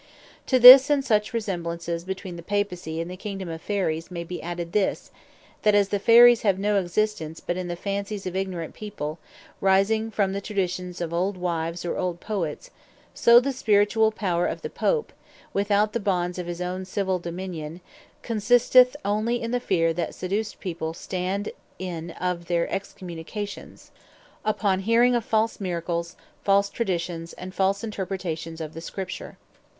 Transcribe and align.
To 0.47 0.57
this, 0.57 0.89
and 0.89 1.05
such 1.05 1.27
like 1.27 1.33
resemblances 1.33 2.03
between 2.05 2.35
the 2.35 2.41
Papacy, 2.41 2.99
and 2.99 3.11
the 3.11 3.15
Kingdome 3.15 3.49
of 3.49 3.61
Fairies, 3.61 4.09
may 4.09 4.23
be 4.23 4.41
added 4.41 4.71
this, 4.71 5.11
that 5.61 5.75
as 5.75 5.89
the 5.89 5.99
Fairies 5.99 6.41
have 6.41 6.57
no 6.57 6.79
existence, 6.79 7.39
but 7.39 7.55
in 7.55 7.67
the 7.67 7.75
Fancies 7.75 8.25
of 8.25 8.35
ignorant 8.35 8.73
people, 8.73 9.19
rising 9.59 10.09
from 10.09 10.33
the 10.33 10.41
Traditions 10.41 11.01
of 11.01 11.13
old 11.13 11.37
Wives, 11.37 11.85
or 11.85 11.99
old 11.99 12.19
Poets: 12.19 12.71
so 13.13 13.39
the 13.39 13.51
Spirituall 13.53 14.09
Power 14.11 14.47
of 14.47 14.63
the 14.63 14.71
Pope 14.71 15.13
(without 15.53 15.93
the 15.93 15.99
bounds 15.99 16.39
of 16.39 16.47
his 16.47 16.61
own 16.61 16.83
Civill 16.83 17.19
Dominion) 17.19 17.79
consisteth 18.23 18.95
onely 19.05 19.39
in 19.39 19.51
the 19.51 19.59
Fear 19.59 19.93
that 19.93 20.15
Seduced 20.15 20.59
people 20.59 20.95
stand 20.95 21.51
in, 21.77 22.09
of 22.19 22.45
their 22.45 22.67
Excommunication; 22.73 23.77
upon 24.43 24.79
hearing 24.79 25.13
of 25.13 25.23
false 25.23 25.59
Miracles, 25.61 26.15
false 26.43 26.71
Traditions, 26.71 27.33
and 27.33 27.53
false 27.53 27.83
Interpretations 27.83 28.59
of 28.59 28.73
the 28.73 28.81
Scripture. 28.81 29.37